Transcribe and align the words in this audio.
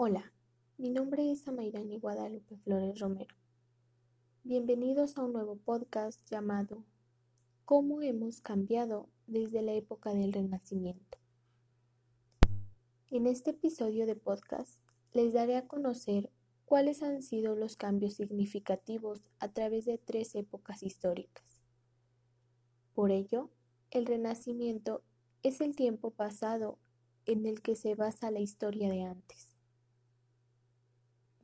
Hola, 0.00 0.32
mi 0.76 0.90
nombre 0.90 1.32
es 1.32 1.48
Amairani 1.48 1.98
Guadalupe 1.98 2.56
Flores 2.58 3.00
Romero. 3.00 3.34
Bienvenidos 4.44 5.18
a 5.18 5.24
un 5.24 5.32
nuevo 5.32 5.56
podcast 5.56 6.20
llamado 6.30 6.84
¿Cómo 7.64 8.00
hemos 8.00 8.40
cambiado 8.40 9.08
desde 9.26 9.60
la 9.60 9.72
época 9.72 10.14
del 10.14 10.32
Renacimiento? 10.32 11.18
En 13.10 13.26
este 13.26 13.50
episodio 13.50 14.06
de 14.06 14.14
podcast 14.14 14.78
les 15.14 15.32
daré 15.32 15.56
a 15.56 15.66
conocer 15.66 16.30
cuáles 16.64 17.02
han 17.02 17.20
sido 17.20 17.56
los 17.56 17.74
cambios 17.74 18.14
significativos 18.14 19.28
a 19.40 19.48
través 19.48 19.84
de 19.84 19.98
tres 19.98 20.36
épocas 20.36 20.84
históricas. 20.84 21.60
Por 22.94 23.10
ello, 23.10 23.50
el 23.90 24.06
Renacimiento 24.06 25.02
es 25.42 25.60
el 25.60 25.74
tiempo 25.74 26.12
pasado 26.12 26.78
en 27.26 27.46
el 27.46 27.62
que 27.62 27.74
se 27.74 27.96
basa 27.96 28.30
la 28.30 28.38
historia 28.38 28.88
de 28.90 29.02
antes. 29.02 29.57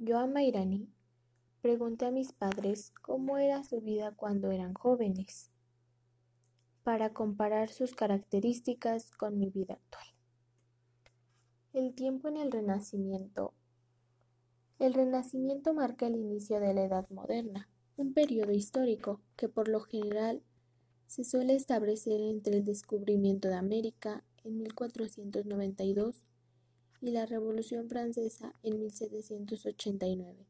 Yo 0.07 0.19
a 0.19 0.31
pregunté 1.63 2.05
a 2.05 2.11
mis 2.11 2.35
padres 2.35 2.93
cómo 3.01 3.39
era 3.39 3.65
su 3.65 3.81
vida 3.81 4.13
cuando 4.15 4.51
eran 4.51 4.75
jóvenes, 4.75 5.51
para 6.83 7.15
comparar 7.15 7.71
sus 7.71 7.95
características 7.95 9.11
con 9.13 9.39
mi 9.39 9.49
vida 9.49 9.77
actual. 9.77 10.05
El 11.73 11.95
tiempo 11.95 12.29
en 12.29 12.37
el 12.37 12.53
Renacimiento. 12.53 13.55
El 14.79 14.93
Renacimiento 14.93 15.73
marca 15.73 16.07
el 16.07 16.17
inicio 16.17 16.61
de 16.61 16.75
la 16.75 16.83
Edad 16.85 17.09
Moderna, 17.09 17.71
un 17.97 18.13
periodo 18.13 18.53
histórico 18.53 19.23
que 19.37 19.49
por 19.49 19.69
lo 19.69 19.81
general 19.81 20.43
se 21.07 21.25
suele 21.25 21.55
establecer 21.55 22.21
entre 22.21 22.59
el 22.59 22.65
descubrimiento 22.67 23.49
de 23.49 23.55
América 23.55 24.23
en 24.43 24.59
1492 24.59 26.27
y 27.05 27.11
la 27.11 27.27
Revolución 27.27 27.91
Francesa 27.91 28.55
en 28.63 28.81
1789, 28.81 30.47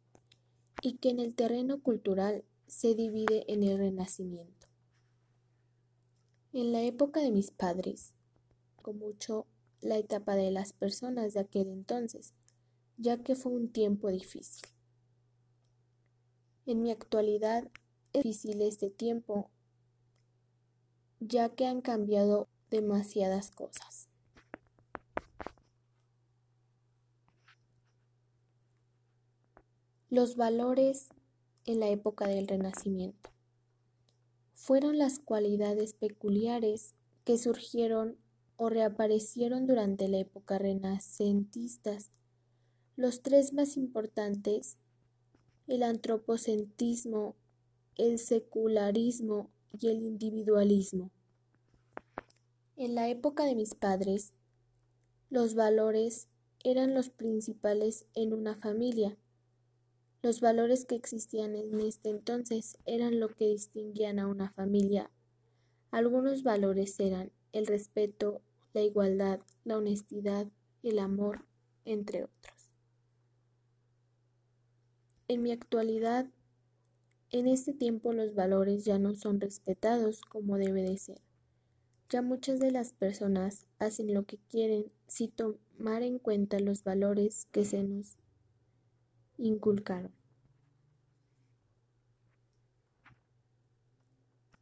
y 0.83 0.98
que 0.98 1.10
en 1.10 1.19
el 1.19 1.34
terreno 1.34 1.83
cultural 1.83 2.44
se 2.69 2.94
divide 2.94 3.44
en 3.52 3.64
el 3.64 3.77
Renacimiento. 3.77 4.69
En 6.52 6.70
la 6.70 6.82
época 6.82 7.19
de 7.19 7.32
mis 7.32 7.50
padres, 7.50 8.14
con 8.82 9.00
mucho 9.00 9.47
la 9.80 9.98
etapa 9.98 10.36
de 10.36 10.52
las 10.52 10.72
personas 10.72 11.34
de 11.34 11.41
aquel 11.41 11.70
entonces, 11.70 12.34
ya 12.98 13.20
que 13.20 13.34
fue 13.34 13.50
un 13.50 13.69
tiempo 13.69 14.08
difícil. 14.08 14.69
En 16.66 16.82
mi 16.82 16.92
actualidad 16.92 17.69
es 18.12 18.22
difícil 18.22 18.62
este 18.62 18.91
tiempo, 18.91 19.50
ya 21.19 21.48
que 21.48 21.66
han 21.66 21.80
cambiado 21.80 22.47
demasiadas 22.70 23.50
cosas. 23.50 24.03
Los 30.14 30.36
valores 30.36 31.08
en 31.66 31.80
la 31.80 31.88
época 31.88 32.28
del 32.28 32.46
Renacimiento 32.46 33.30
fueron 34.52 34.96
las 34.96 35.18
cualidades 35.18 35.92
peculiares 35.92 36.94
que 37.24 37.36
surgieron 37.36 38.16
o 38.54 38.68
reaparecieron 38.68 39.66
durante 39.66 40.06
la 40.06 40.18
época 40.18 40.56
renacentista. 40.56 41.98
Los 42.94 43.22
tres 43.22 43.52
más 43.54 43.76
importantes, 43.76 44.78
el 45.66 45.82
antropocentrismo, 45.82 47.34
el 47.96 48.20
secularismo 48.20 49.50
y 49.72 49.88
el 49.88 50.00
individualismo. 50.00 51.10
En 52.76 52.94
la 52.94 53.08
época 53.08 53.46
de 53.46 53.56
mis 53.56 53.74
padres, 53.74 54.32
los 55.28 55.56
valores 55.56 56.28
eran 56.62 56.94
los 56.94 57.10
principales 57.10 58.06
en 58.14 58.32
una 58.32 58.54
familia 58.54 59.18
los 60.25 60.41
valores 60.41 60.86
que 60.86 60.94
existían 60.94 61.55
en 61.55 61.78
este 61.83 62.08
entonces 62.08 62.78
eran 62.86 63.20
lo 63.20 63.28
que 63.28 63.47
distinguían 63.47 64.19
a 64.19 64.27
una 64.27 64.50
familia. 64.50 65.10
Algunos 65.91 66.43
valores 66.43 66.98
eran 66.98 67.31
el 67.53 67.66
respeto, 67.66 68.41
la 68.72 68.81
igualdad, 68.81 69.41
la 69.65 69.76
honestidad, 69.76 70.47
el 70.82 70.98
amor, 70.98 71.44
entre 71.84 72.25
otros. 72.25 72.71
En 75.28 75.43
mi 75.43 75.53
actualidad, 75.53 76.27
en 77.31 77.47
este 77.47 77.75
tiempo 77.75 78.15
los 78.15 78.34
valores 78.34 78.87
ya 78.87 78.98
no 78.98 79.16
son 79.16 79.43
respetados 79.43 80.22
como 80.22 80.56
debe 80.56 80.81
de 80.81 80.97
ser. 80.97 81.21
Ya 82.09 82.22
muchas 82.22 82.60
de 82.60 82.71
las 82.71 82.94
personas 82.94 83.66
hacen 83.78 84.15
lo 84.15 84.25
que 84.25 84.38
quieren 84.48 84.87
sin 85.06 85.32
tomar 85.32 86.03
en 86.03 86.19
cuenta 86.19 86.60
los 86.60 86.82
valores 86.82 87.47
que 87.53 87.66
se 87.66 87.84
nos 87.84 88.16
inculcaron. 89.37 90.23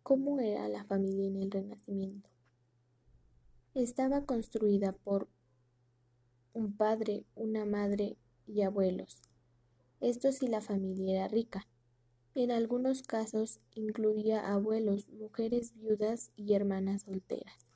¿Cómo 0.02 0.40
era 0.40 0.68
la 0.68 0.82
familia 0.84 1.28
en 1.28 1.36
el 1.36 1.50
Renacimiento? 1.52 2.28
Estaba 3.72 4.24
construida 4.24 4.90
por 4.90 5.28
un 6.54 6.76
padre, 6.76 7.24
una 7.36 7.64
madre 7.64 8.16
y 8.48 8.62
abuelos. 8.62 9.22
Esto 10.00 10.32
si 10.32 10.48
la 10.48 10.60
familia 10.60 11.14
era 11.14 11.28
rica. 11.28 11.68
En 12.34 12.50
algunos 12.50 13.02
casos 13.02 13.60
incluía 13.76 14.52
abuelos, 14.52 15.08
mujeres 15.10 15.72
viudas 15.76 16.32
y 16.34 16.54
hermanas 16.54 17.02
solteras. 17.02 17.68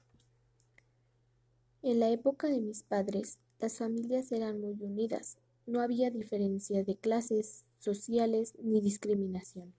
En 1.82 2.00
la 2.00 2.10
época 2.10 2.48
de 2.48 2.60
mis 2.60 2.82
padres, 2.82 3.38
las 3.60 3.78
familias 3.78 4.32
eran 4.32 4.60
muy 4.60 4.82
unidas, 4.82 5.38
no 5.64 5.80
había 5.80 6.10
diferencia 6.10 6.82
de 6.82 6.96
clases 6.96 7.66
sociales 7.78 8.54
ni 8.60 8.80
discriminación. 8.80 9.74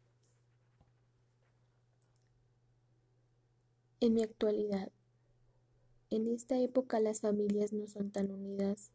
En 3.99 4.13
mi 4.13 4.21
actualidad, 4.21 4.91
en 6.11 6.27
esta 6.27 6.59
época 6.59 6.99
las 6.99 7.21
familias 7.21 7.73
no 7.73 7.87
son 7.87 8.11
tan 8.11 8.31
unidas, 8.31 8.91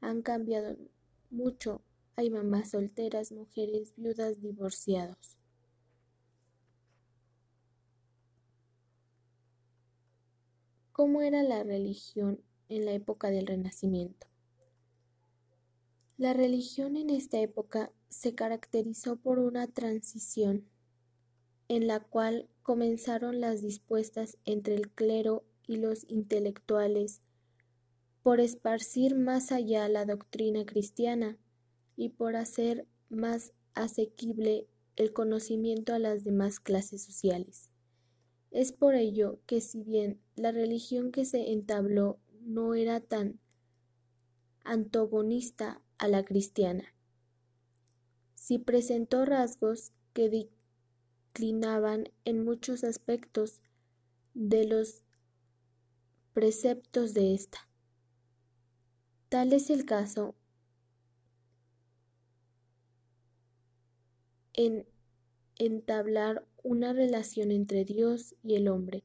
han 0.00 0.22
cambiado 0.22 0.76
mucho, 1.28 1.82
hay 2.14 2.30
mamás 2.30 2.70
solteras, 2.70 3.32
mujeres 3.32 3.94
viudas, 3.96 4.40
divorciados. 4.40 5.36
¿Cómo 10.92 11.20
era 11.22 11.42
la 11.42 11.64
religión 11.64 12.40
en 12.68 12.84
la 12.84 12.92
época 12.92 13.30
del 13.30 13.48
Renacimiento? 13.48 14.28
La 16.16 16.32
religión 16.32 16.96
en 16.96 17.10
esta 17.10 17.40
época 17.40 17.90
se 18.08 18.36
caracterizó 18.36 19.16
por 19.16 19.40
una 19.40 19.66
transición 19.66 20.64
en 21.68 21.86
la 21.86 22.00
cual 22.00 22.48
comenzaron 22.62 23.40
las 23.40 23.62
dispuestas 23.62 24.38
entre 24.44 24.74
el 24.74 24.90
clero 24.90 25.44
y 25.66 25.76
los 25.76 26.04
intelectuales 26.10 27.20
por 28.22 28.40
esparcir 28.40 29.14
más 29.14 29.52
allá 29.52 29.88
la 29.88 30.04
doctrina 30.04 30.66
cristiana 30.66 31.38
y 31.96 32.10
por 32.10 32.36
hacer 32.36 32.86
más 33.08 33.52
asequible 33.74 34.66
el 34.96 35.12
conocimiento 35.12 35.94
a 35.94 35.98
las 35.98 36.24
demás 36.24 36.58
clases 36.58 37.02
sociales. 37.02 37.70
Es 38.50 38.72
por 38.72 38.94
ello 38.94 39.40
que 39.46 39.60
si 39.60 39.82
bien 39.82 40.20
la 40.34 40.52
religión 40.52 41.12
que 41.12 41.24
se 41.24 41.52
entabló 41.52 42.18
no 42.40 42.74
era 42.74 43.00
tan 43.00 43.38
antagonista 44.64 45.82
a 45.98 46.08
la 46.08 46.24
cristiana. 46.24 46.94
Si 48.34 48.58
presentó 48.58 49.24
rasgos 49.24 49.92
que 50.12 50.28
en 52.24 52.44
muchos 52.44 52.82
aspectos 52.84 53.60
de 54.34 54.64
los 54.64 55.02
preceptos 56.32 57.14
de 57.14 57.34
esta. 57.34 57.68
Tal 59.28 59.52
es 59.52 59.70
el 59.70 59.84
caso 59.84 60.34
en 64.54 64.86
entablar 65.58 66.44
una 66.64 66.92
relación 66.92 67.52
entre 67.52 67.84
Dios 67.84 68.34
y 68.42 68.56
el 68.56 68.68
hombre, 68.68 69.04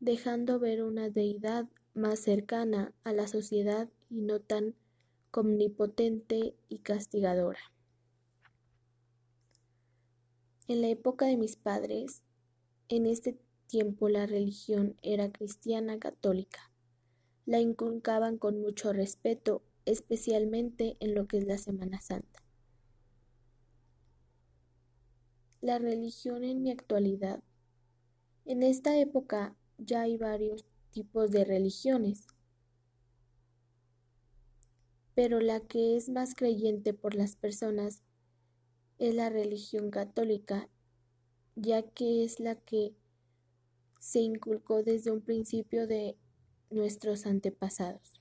dejando 0.00 0.58
ver 0.58 0.82
una 0.82 1.10
deidad 1.10 1.66
más 1.94 2.20
cercana 2.20 2.94
a 3.04 3.12
la 3.12 3.26
sociedad 3.28 3.88
y 4.08 4.22
no 4.22 4.40
tan 4.40 4.74
omnipotente 5.32 6.54
y 6.68 6.78
castigadora. 6.78 7.60
En 10.70 10.82
la 10.82 10.86
época 10.86 11.26
de 11.26 11.36
mis 11.36 11.56
padres, 11.56 12.22
en 12.88 13.04
este 13.06 13.36
tiempo 13.66 14.08
la 14.08 14.26
religión 14.26 14.94
era 15.02 15.32
cristiana 15.32 15.98
católica. 15.98 16.70
La 17.44 17.58
inculcaban 17.58 18.38
con 18.38 18.60
mucho 18.60 18.92
respeto, 18.92 19.64
especialmente 19.84 20.96
en 21.00 21.16
lo 21.16 21.26
que 21.26 21.38
es 21.38 21.44
la 21.44 21.58
Semana 21.58 22.00
Santa. 22.00 22.44
La 25.60 25.80
religión 25.80 26.44
en 26.44 26.62
mi 26.62 26.70
actualidad. 26.70 27.42
En 28.44 28.62
esta 28.62 28.96
época 28.96 29.56
ya 29.76 30.02
hay 30.02 30.18
varios 30.18 30.64
tipos 30.92 31.32
de 31.32 31.44
religiones 31.44 32.28
pero 35.16 35.40
la 35.40 35.60
que 35.60 35.96
es 35.96 36.08
más 36.08 36.34
creyente 36.34 36.94
por 36.94 37.14
las 37.14 37.36
personas 37.36 38.00
es 39.00 39.14
la 39.14 39.30
religión 39.30 39.90
católica, 39.90 40.68
ya 41.56 41.82
que 41.82 42.22
es 42.22 42.38
la 42.38 42.54
que 42.54 42.94
se 43.98 44.20
inculcó 44.20 44.82
desde 44.82 45.10
un 45.10 45.22
principio 45.22 45.86
de 45.86 46.18
nuestros 46.68 47.24
antepasados. 47.24 48.20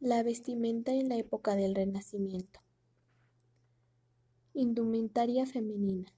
La 0.00 0.22
vestimenta 0.22 0.94
en 0.94 1.10
la 1.10 1.16
época 1.16 1.54
del 1.54 1.74
Renacimiento. 1.74 2.60
Indumentaria 4.54 5.44
femenina. 5.44 6.10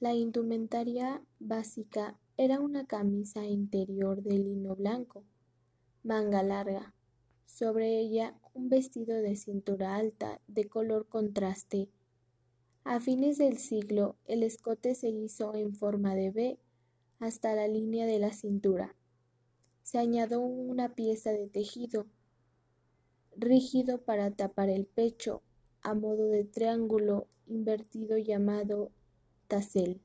La 0.00 0.12
indumentaria 0.12 1.22
básica 1.38 2.18
era 2.36 2.58
una 2.60 2.84
camisa 2.84 3.46
interior 3.46 4.22
de 4.22 4.38
lino 4.38 4.74
blanco, 4.74 5.24
manga 6.02 6.42
larga, 6.42 6.94
sobre 7.46 8.00
ella 8.00 8.36
un 8.56 8.70
vestido 8.70 9.20
de 9.20 9.36
cintura 9.36 9.96
alta 9.96 10.40
de 10.46 10.66
color 10.66 11.06
contraste 11.08 11.90
a 12.84 13.00
fines 13.00 13.36
del 13.36 13.58
siglo, 13.58 14.16
el 14.26 14.42
escote 14.42 14.94
se 14.94 15.10
hizo 15.10 15.54
en 15.54 15.74
forma 15.74 16.14
de 16.14 16.30
V 16.30 16.58
hasta 17.18 17.54
la 17.54 17.68
línea 17.68 18.06
de 18.06 18.18
la 18.18 18.32
cintura. 18.32 18.94
Se 19.82 19.98
añadió 19.98 20.40
una 20.40 20.94
pieza 20.94 21.32
de 21.32 21.48
tejido 21.48 22.06
rígido 23.36 23.98
para 23.98 24.30
tapar 24.30 24.70
el 24.70 24.86
pecho, 24.86 25.42
a 25.82 25.94
modo 25.94 26.28
de 26.28 26.44
triángulo 26.44 27.26
invertido 27.46 28.16
llamado 28.18 28.92
tassel. 29.48 30.00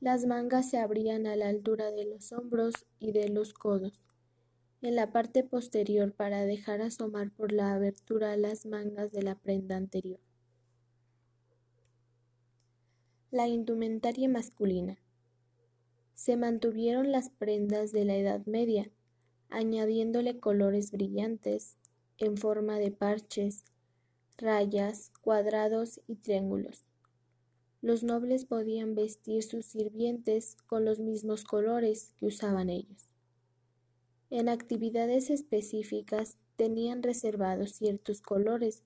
Las 0.00 0.24
mangas 0.24 0.70
se 0.70 0.78
abrían 0.78 1.26
a 1.26 1.36
la 1.36 1.48
altura 1.48 1.90
de 1.90 2.06
los 2.06 2.32
hombros 2.32 2.86
y 2.98 3.12
de 3.12 3.28
los 3.28 3.52
codos, 3.52 4.00
en 4.82 4.96
la 4.96 5.12
parte 5.12 5.44
posterior 5.44 6.12
para 6.12 6.44
dejar 6.44 6.82
asomar 6.82 7.30
por 7.30 7.52
la 7.52 7.72
abertura 7.72 8.36
las 8.36 8.66
mangas 8.66 9.12
de 9.12 9.22
la 9.22 9.36
prenda 9.36 9.76
anterior. 9.76 10.18
La 13.30 13.46
indumentaria 13.46 14.28
masculina. 14.28 14.98
Se 16.14 16.36
mantuvieron 16.36 17.12
las 17.12 17.30
prendas 17.30 17.92
de 17.92 18.04
la 18.04 18.16
Edad 18.16 18.44
Media, 18.46 18.90
añadiéndole 19.50 20.40
colores 20.40 20.90
brillantes 20.90 21.78
en 22.18 22.36
forma 22.36 22.78
de 22.80 22.90
parches, 22.90 23.64
rayas, 24.36 25.12
cuadrados 25.20 26.00
y 26.08 26.16
triángulos. 26.16 26.84
Los 27.82 28.02
nobles 28.02 28.46
podían 28.46 28.96
vestir 28.96 29.44
sus 29.44 29.64
sirvientes 29.64 30.56
con 30.66 30.84
los 30.84 30.98
mismos 30.98 31.44
colores 31.44 32.12
que 32.18 32.26
usaban 32.26 32.68
ellos. 32.68 33.11
En 34.34 34.48
actividades 34.48 35.28
específicas 35.28 36.38
tenían 36.56 37.02
reservados 37.02 37.72
ciertos 37.72 38.22
colores, 38.22 38.82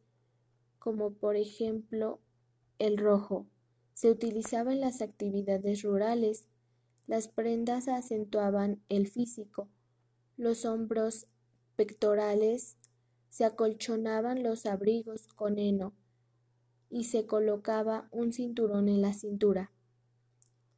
como 0.81 1.13
por 1.13 1.37
ejemplo 1.37 2.19
el 2.81 2.99
rojo, 2.99 3.47
se 3.95 4.11
utilizaba 4.11 4.73
en 4.73 4.81
las 4.81 5.03
actividades 5.03 5.85
rurales. 5.85 6.49
Las 7.07 7.29
prendas 7.29 7.87
acentuaban 7.87 8.83
el 8.89 9.07
físico. 9.07 9.69
Los 10.37 10.65
hombros 10.65 11.29
pectorales 11.77 12.77
se 13.29 13.45
acolchonaban 13.45 14.43
los 14.43 14.67
abrigos 14.67 15.29
con 15.29 15.61
heno 15.61 15.95
y 16.91 17.05
se 17.05 17.25
colocaba 17.25 18.09
un 18.11 18.33
cinturón 18.33 18.89
en 18.89 19.01
la 19.01 19.15
cintura. 19.15 19.71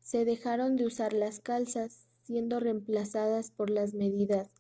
Se 0.03 0.27
dejaron 0.27 0.77
de 0.77 0.85
usar 0.85 1.15
las 1.15 1.41
calzas, 1.41 2.05
siendo 2.23 2.61
reemplazadas 2.61 3.51
por 3.51 3.71
las 3.71 3.95
medidas, 3.95 4.58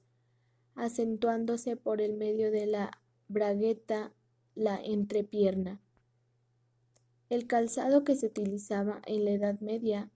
acentuándose 0.78 1.76
por 1.76 2.00
el 2.00 2.14
medio 2.14 2.50
de 2.50 2.66
la 2.66 2.90
bragueta 3.28 4.12
la 4.54 4.76
entrepierna. 4.76 5.80
El 7.28 7.46
calzado 7.46 8.04
que 8.04 8.16
se 8.16 8.26
utilizaba 8.26 9.02
en 9.06 9.24
la 9.24 9.32
Edad 9.32 9.60
Media 9.60 10.10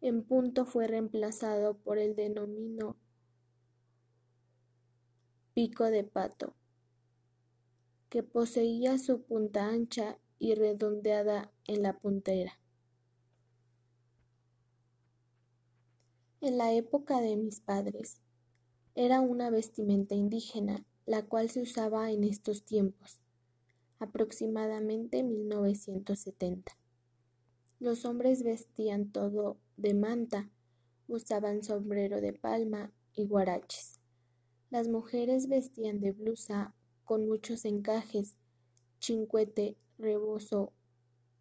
en 0.00 0.22
punto 0.22 0.64
fue 0.64 0.86
reemplazado 0.86 1.76
por 1.76 1.98
el 1.98 2.16
denominado 2.16 2.96
pico 5.52 5.84
de 5.84 6.04
pato, 6.04 6.54
que 8.08 8.22
poseía 8.22 8.98
su 8.98 9.22
punta 9.22 9.68
ancha 9.68 10.18
y 10.38 10.54
redondeada 10.54 11.52
en 11.66 11.82
la 11.82 11.98
puntera. 11.98 12.58
En 16.40 16.56
la 16.56 16.72
época 16.72 17.20
de 17.20 17.36
mis 17.36 17.60
padres, 17.60 18.22
era 18.94 19.20
una 19.20 19.50
vestimenta 19.50 20.14
indígena, 20.14 20.84
la 21.06 21.22
cual 21.24 21.50
se 21.50 21.62
usaba 21.62 22.10
en 22.10 22.24
estos 22.24 22.64
tiempos 22.64 23.20
aproximadamente 24.00 25.22
1970. 25.22 26.76
Los 27.78 28.04
hombres 28.04 28.42
vestían 28.42 29.12
todo 29.12 29.58
de 29.76 29.94
manta, 29.94 30.50
usaban 31.06 31.62
sombrero 31.62 32.20
de 32.20 32.32
palma 32.32 32.92
y 33.14 33.26
guaraches. 33.26 34.00
Las 34.70 34.88
mujeres 34.88 35.48
vestían 35.48 36.00
de 36.00 36.12
blusa 36.12 36.74
con 37.04 37.28
muchos 37.28 37.64
encajes, 37.64 38.36
chincuete, 39.00 39.76
rebozo, 39.98 40.72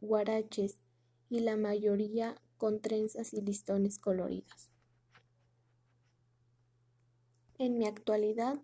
guaraches 0.02 0.80
y 1.30 1.40
la 1.40 1.56
mayoría 1.56 2.42
con 2.58 2.82
trenzas 2.82 3.34
y 3.34 3.42
listones 3.42 4.00
coloridos. 4.00 4.69
En 7.60 7.78
mi 7.78 7.86
actualidad 7.86 8.62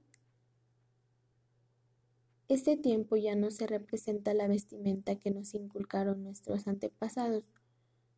este 2.47 2.77
tiempo 2.77 3.17
ya 3.17 3.35
no 3.35 3.51
se 3.51 3.67
representa 3.67 4.33
la 4.33 4.47
vestimenta 4.47 5.17
que 5.17 5.31
nos 5.31 5.53
inculcaron 5.53 6.23
nuestros 6.23 6.65
antepasados. 6.65 7.51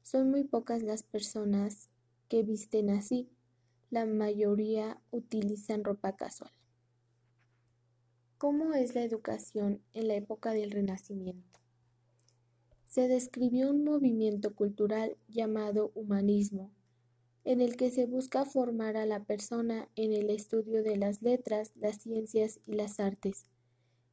Son 0.04 0.30
muy 0.30 0.44
pocas 0.44 0.84
las 0.84 1.02
personas 1.02 1.90
que 2.28 2.44
visten 2.44 2.92
así. 2.92 3.28
La 3.90 4.06
mayoría 4.06 5.02
utilizan 5.10 5.84
ropa 5.84 6.16
casual. 6.16 6.52
¿Cómo 8.38 8.76
es 8.76 8.94
la 8.94 9.04
educación 9.04 9.82
en 9.94 10.10
la 10.10 10.14
época 10.14 10.52
del 10.52 10.70
Renacimiento? 10.70 11.60
Se 12.86 13.08
describió 13.08 13.72
un 13.72 13.84
movimiento 13.84 14.54
cultural 14.54 15.18
llamado 15.28 15.92
humanismo, 15.96 16.72
en 17.48 17.62
el 17.62 17.78
que 17.78 17.90
se 17.90 18.06
busca 18.06 18.46
formar 18.46 18.98
a 18.98 19.06
la 19.06 19.24
persona 19.24 19.90
en 19.96 20.14
el 20.14 20.30
estudio 20.30 20.84
de 20.84 20.98
las 20.98 21.22
letras, 21.22 21.72
las 21.76 21.98
ciencias 21.98 22.60
y 22.66 22.74
las 22.74 23.00
artes 23.00 23.46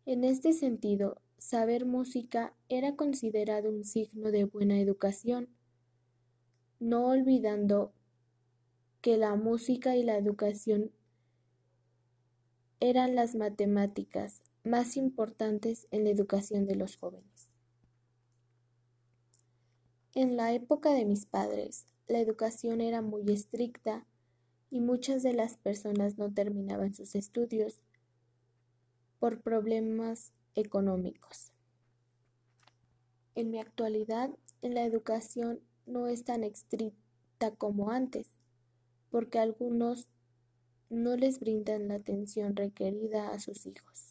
en 0.06 0.22
este 0.22 0.52
sentido, 0.52 1.22
saber 1.38 1.86
música 1.86 2.54
era 2.68 2.94
considerado 2.94 3.70
un 3.70 3.84
signo 3.84 4.30
de 4.30 4.44
buena 4.44 4.78
educación, 4.78 5.48
no 6.78 7.06
olvidando 7.06 7.94
que 9.00 9.16
la 9.16 9.34
música 9.34 9.96
y 9.96 10.02
la 10.02 10.18
educación 10.18 10.90
eran 12.80 13.14
las 13.14 13.34
matemáticas 13.34 14.42
más 14.62 14.98
importantes 14.98 15.88
en 15.90 16.04
la 16.04 16.10
educación 16.10 16.66
de 16.66 16.76
los 16.76 16.96
jóvenes. 16.96 17.50
En 20.14 20.36
la 20.36 20.52
época 20.52 20.92
de 20.92 21.06
mis 21.06 21.24
padres, 21.24 21.86
la 22.06 22.18
educación 22.20 22.80
era 22.80 23.00
muy 23.00 23.22
estricta 23.32 24.06
y 24.70 24.80
muchas 24.80 25.22
de 25.22 25.32
las 25.32 25.56
personas 25.56 26.18
no 26.18 26.32
terminaban 26.32 26.94
sus 26.94 27.14
estudios 27.14 27.82
por 29.18 29.40
problemas 29.40 30.32
económicos. 30.54 31.52
En 33.34 33.50
mi 33.50 33.58
actualidad, 33.58 34.30
la 34.60 34.84
educación 34.84 35.60
no 35.86 36.08
es 36.08 36.24
tan 36.24 36.44
estricta 36.44 37.50
como 37.56 37.90
antes, 37.90 38.28
porque 39.10 39.38
algunos 39.38 40.08
no 40.90 41.16
les 41.16 41.40
brindan 41.40 41.88
la 41.88 41.94
atención 41.94 42.54
requerida 42.54 43.30
a 43.30 43.38
sus 43.40 43.66
hijos. 43.66 44.03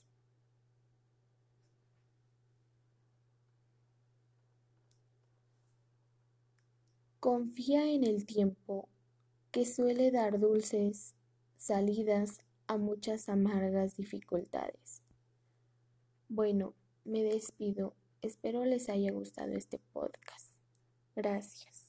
Confía 7.24 7.90
en 7.90 8.04
el 8.04 8.26
tiempo, 8.26 8.90
que 9.54 9.66
suele 9.66 10.12
dar 10.12 10.42
dulces 10.42 11.16
salidas 11.56 12.40
a 12.68 12.76
muchas 12.76 13.30
amargas 13.30 13.96
dificultades. 13.96 15.04
Bueno, 16.28 16.74
me 17.06 17.24
despido. 17.24 17.96
Espero 18.22 18.66
les 18.66 18.90
haya 18.90 19.14
gustado 19.14 19.54
este 19.54 19.80
podcast. 19.94 20.52
Gracias. 21.16 21.83